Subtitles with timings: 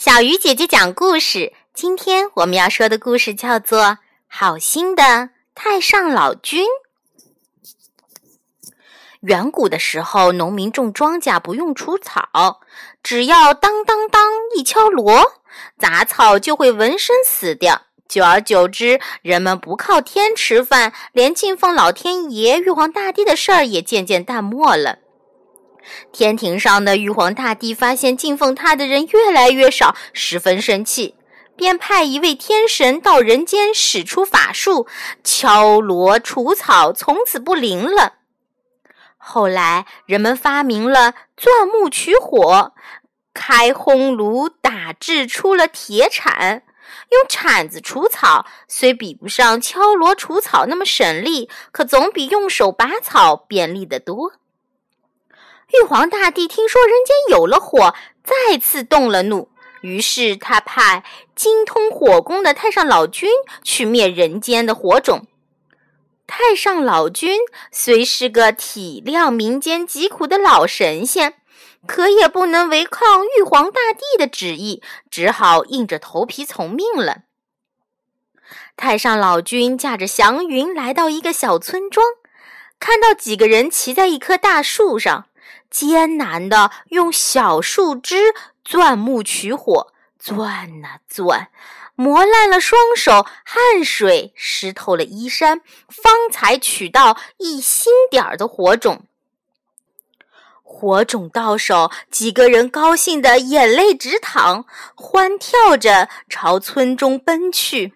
[0.00, 1.52] 小鱼姐姐讲故事。
[1.74, 3.82] 今天我们要说的故事叫做
[4.28, 6.64] 《好心的太上老君》。
[9.20, 12.62] 远古的时候，农民种庄稼不用除草，
[13.02, 15.34] 只要当当当一敲锣，
[15.78, 17.82] 杂草就会闻声死掉。
[18.08, 24.99] 久而久之，人们不靠天吃饭，连敬奉老天爷、玉皇大帝的事儿也渐渐淡漠了。
[26.12, 31.14] 天庭上的玉皇大帝发现敬奉他的人越来越少，十分生气，
[31.56, 34.86] 便派一位天神到人间使出法术，
[35.22, 38.14] 敲锣除草，从此不灵了。
[39.16, 42.72] 后来人们发明了钻木取火，
[43.34, 46.62] 开烘炉打制出了铁铲，
[47.10, 54.32] 用铲子除草，虽比不上敲锣除草那么省力，可总比用手拔草便利得多。
[55.72, 59.48] 玉皇大帝听说人间有了火，再次动了怒。
[59.82, 63.30] 于是他派精通火功的太上老君
[63.62, 65.26] 去灭人间的火种。
[66.26, 67.40] 太上老君
[67.72, 71.34] 虽是个体谅民间疾苦的老神仙，
[71.86, 77.22] 可也不能违抗玉皇大帝的旨意，只好硬着头皮从命了。
[78.76, 82.04] 太上老君驾着祥云来到一个小村庄，
[82.78, 85.26] 看到几个人骑在一棵大树上。
[85.70, 88.34] 艰难地用小树枝
[88.64, 91.48] 钻木取火，钻啊钻，
[91.94, 99.02] 磨烂了双手，汗水湿透了衣衫，方才取到一星点儿的火种。
[100.62, 107.94] 火种到手，几个人高兴得眼泪直淌，欢跳着朝村中奔去。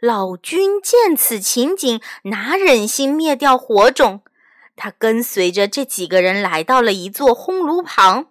[0.00, 4.22] 老君见此情景，哪忍心灭掉火种？
[4.74, 8.28] 他跟随着这几个人来到了一座烘炉旁，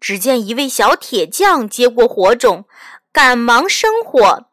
[0.00, 2.66] 只见一位小铁匠接过火种，
[3.12, 4.48] 赶忙生火。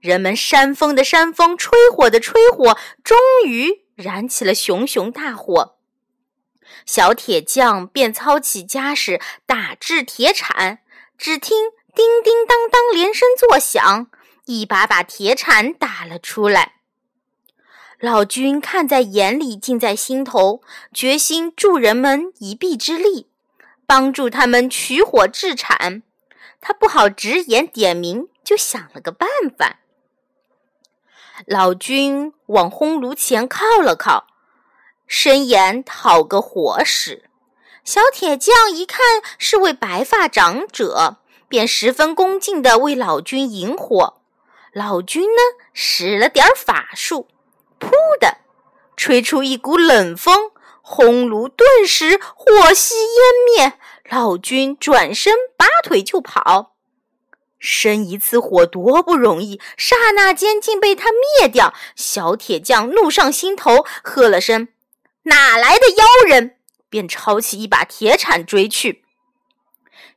[0.00, 5.76] 人们扇风的扇风，吹火的吹火，终于燃起了熊熊大火。
[6.86, 10.78] 小铁匠便操起家什打制铁铲，
[11.18, 14.10] 只听叮叮当当连声作响，
[14.46, 16.79] 一把把铁铲打了出来。
[18.00, 23.28] 老君看在眼里，尽在心头，决心助人们一臂之力，
[23.86, 26.02] 帮助他们取火制产。
[26.62, 29.28] 他不好直言点名，就想了个办
[29.58, 29.80] 法。
[31.44, 34.28] 老君往烘炉前靠了靠，
[35.06, 37.28] 伸言讨个火使。
[37.84, 41.18] 小铁匠一看是位白发长者，
[41.48, 44.22] 便十分恭敬地为老君引火。
[44.72, 45.42] 老君呢，
[45.74, 47.28] 使了点法术。
[47.80, 48.36] 噗的，
[48.96, 50.52] 吹出一股冷风，
[50.84, 53.78] 烘炉顿时火熄烟灭。
[54.10, 56.74] 老君转身拔腿就跑，
[57.58, 61.72] 生一次火多不容易，刹那间竟被他灭掉。
[61.94, 64.68] 小铁匠怒上心头，喝了声
[65.24, 66.56] ：“哪来的妖人？”
[66.90, 69.04] 便抄起一把铁铲追去。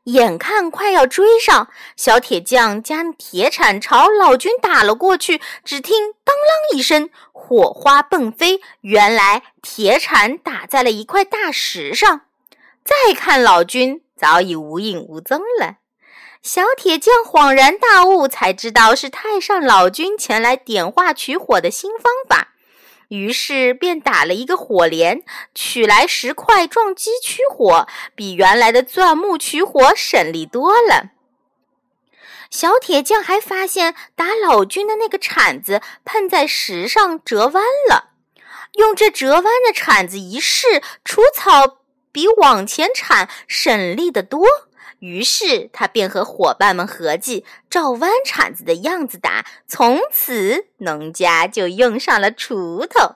[0.06, 5.40] 眼看快要追上，小铁匠将铁铲朝老君打了过去。
[5.64, 7.10] 只听“当啷”一声，
[7.46, 8.62] 火花迸飞。
[8.82, 12.22] 原来铁铲打在了一块大石上。
[12.86, 15.76] 再看老君，早已无影无踪了。
[16.42, 22.50] 小铁匠恍然大悟，才知道是太上老君前来点化取火的新方法。
[23.10, 31.12] 于是便打了一个火镰，取来石块撞击取火，比原来的钻木取火省力多了。
[32.54, 38.12] 小铁匠还发现打老君的那个铲子碰在石上折弯了，
[38.74, 41.80] 用这折弯的铲子一试，除草
[42.12, 44.46] 比往前铲省力得多。
[45.00, 49.44] 于是他便和伙伴们合计，照弯铲子的样子打。
[49.68, 53.16] 从此，农家就用上了锄头。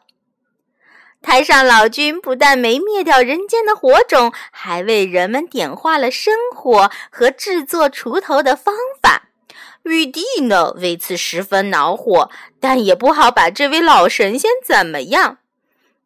[1.21, 9.25] 太上老君不但没灭掉人间的火种，还为人们点化了生火和制作锄头的方法。
[9.87, 12.29] 玉帝呢，为此十分恼火，
[12.59, 15.39] 但也不好把这位老神仙怎么样。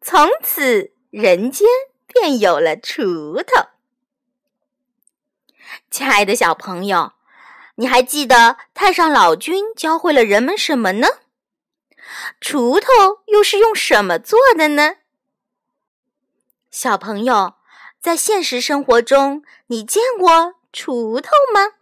[0.00, 1.66] 从此，人间
[2.06, 3.68] 便有了锄头。
[5.90, 7.12] 亲爱的小朋友，
[7.76, 11.06] 你还记得太上老君教会了人们什么呢？
[12.40, 14.96] 锄头又是用什么做的呢？
[16.70, 17.54] 小朋友，
[18.00, 21.81] 在现实生活中，你见过锄头吗？